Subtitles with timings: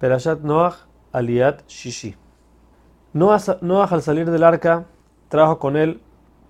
[0.00, 2.16] Perashat Noach Aliat Shishi.
[3.12, 4.86] Noah, al salir del arca
[5.28, 6.00] trajo con él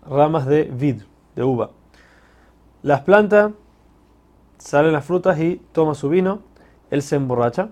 [0.07, 1.03] ramas de vid,
[1.35, 1.71] de uva.
[2.83, 3.53] Las planta,
[4.59, 6.43] salen las frutas y toma su vino,
[6.91, 7.71] él se emborracha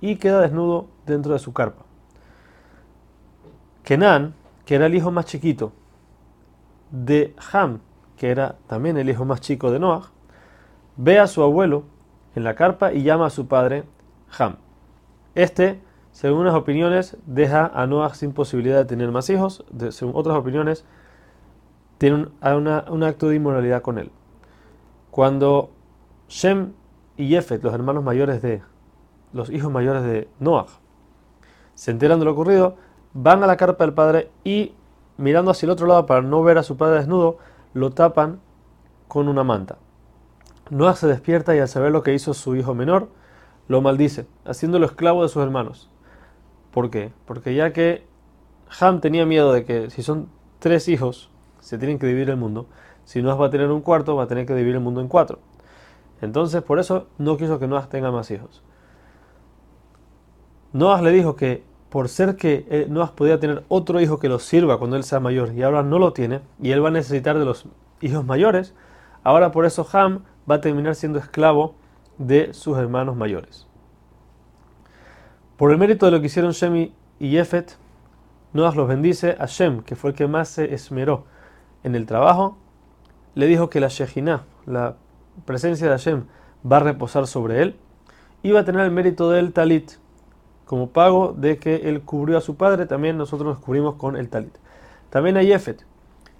[0.00, 1.84] y queda desnudo dentro de su carpa.
[3.82, 4.34] Kenan,
[4.66, 5.72] que era el hijo más chiquito
[6.90, 7.80] de Ham,
[8.16, 10.10] que era también el hijo más chico de Noah,
[10.96, 11.84] ve a su abuelo
[12.34, 13.84] en la carpa y llama a su padre
[14.38, 14.63] Ham.
[15.34, 15.80] Este
[16.14, 19.64] según unas opiniones, deja a Noah sin posibilidad de tener más hijos.
[19.90, 20.84] según otras opiniones,
[21.98, 24.12] tiene un, acto de inmoralidad con él.
[25.10, 25.70] Cuando
[26.28, 26.74] Shem
[27.16, 28.62] y Jefet, los hermanos mayores de
[29.32, 30.66] los hijos mayores de Noah,
[31.74, 32.76] se enteran de lo ocurrido,
[33.12, 34.72] van a la carpa del padre y
[35.16, 37.38] mirando hacia el otro lado para no ver a su padre desnudo,
[37.72, 38.38] lo tapan
[39.08, 39.78] con una manta.
[40.70, 43.08] Noah se despierta y al saber lo que hizo su hijo menor,
[43.68, 45.90] lo maldice, haciéndolo esclavo de sus hermanos.
[46.70, 47.12] ¿Por qué?
[47.24, 48.04] Porque ya que
[48.80, 52.66] Ham tenía miedo de que si son tres hijos, se tienen que dividir el mundo.
[53.04, 55.08] Si Noah va a tener un cuarto, va a tener que dividir el mundo en
[55.08, 55.38] cuatro.
[56.20, 58.62] Entonces, por eso no quiso que Noah tenga más hijos.
[60.72, 64.40] Noah le dijo que por ser que eh, Noah podía tener otro hijo que lo
[64.40, 67.38] sirva cuando él sea mayor y ahora no lo tiene, y él va a necesitar
[67.38, 67.66] de los
[68.00, 68.74] hijos mayores,
[69.22, 71.76] ahora por eso Ham va a terminar siendo esclavo
[72.18, 73.66] de sus hermanos mayores.
[75.56, 77.76] Por el mérito de lo que hicieron Shem y Jefet,
[78.52, 81.24] Noah los bendice a Shem, que fue el que más se esmeró
[81.82, 82.56] en el trabajo,
[83.34, 84.96] le dijo que la Shejinah, la
[85.44, 86.24] presencia de Hashem,
[86.70, 87.76] va a reposar sobre él
[88.42, 89.92] y va a tener el mérito del talit.
[90.64, 94.28] Como pago de que él cubrió a su padre, también nosotros nos cubrimos con el
[94.28, 94.56] talit.
[95.10, 95.84] También a Jefet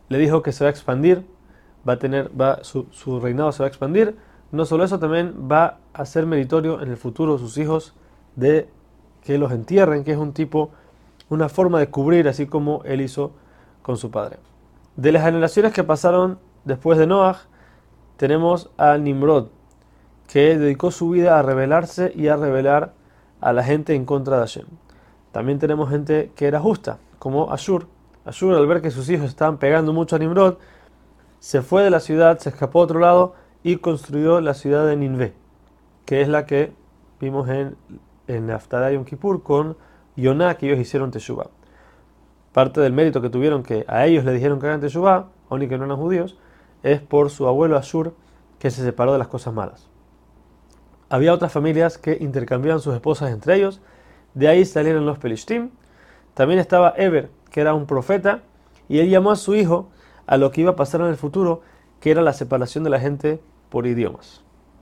[0.09, 1.27] le dijo que se va a expandir,
[1.87, 4.17] va a tener, va, su, su reinado se va a expandir.
[4.55, 7.93] No solo eso, también va a ser meritorio en el futuro sus hijos
[8.37, 8.69] de
[9.25, 10.71] que los entierren, que es un tipo,
[11.29, 13.33] una forma de cubrir, así como él hizo
[13.83, 14.39] con su padre.
[14.95, 17.41] De las generaciones que pasaron después de Noah,
[18.17, 19.49] tenemos a Nimrod,
[20.29, 22.93] que dedicó su vida a rebelarse y a rebelar
[23.41, 24.67] a la gente en contra de Hashem.
[25.33, 27.89] También tenemos gente que era justa, como Ashur.
[28.25, 30.59] Ashur, al ver que sus hijos estaban pegando mucho a Nimrod,
[31.41, 33.35] se fue de la ciudad, se escapó a otro lado
[33.65, 35.35] y construyó la ciudad de Ninvé,
[36.05, 36.73] que es la que
[37.19, 37.77] vimos en
[38.27, 39.77] en Haftarah Yom Kippur con
[40.17, 41.49] Yonah que ellos hicieron Teshuvah.
[42.53, 45.79] Parte del mérito que tuvieron que a ellos le dijeron que hagan Teshuvah, aunque que
[45.79, 46.39] no eran judíos,
[46.83, 48.15] es por su abuelo Ashur
[48.59, 49.89] que se separó de las cosas malas.
[51.09, 53.81] Había otras familias que intercambiaban sus esposas entre ellos,
[54.35, 55.71] de ahí salieron los Pelishtim.
[56.35, 58.43] También estaba Eber, que era un profeta,
[58.89, 59.91] y él llamó a su hijo
[60.27, 61.63] a lo que iba a pasar en el futuro,
[62.01, 63.41] que era la separación de la gente
[63.75, 64.45] por idiomas.